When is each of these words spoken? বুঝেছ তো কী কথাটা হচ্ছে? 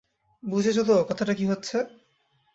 বুঝেছ 0.43 0.77
তো 0.81 0.95
কী 0.99 1.03
কথাটা 1.09 1.33
হচ্ছে? 1.45 1.77